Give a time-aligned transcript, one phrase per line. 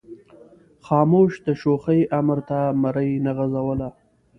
[0.85, 3.89] خاموش د شوخۍ امر ته مرۍ نه غځوله.